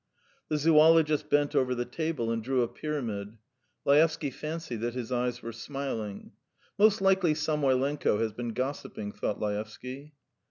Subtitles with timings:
[0.49, 3.37] The zoologist bent over the table and drew a pyramid.
[3.85, 6.31] Laevsky fancied that his eyes were smiling.
[6.79, 8.17] "Most likely Samoylenko...
[8.17, 10.15] has been gossiping," thought Laevsky.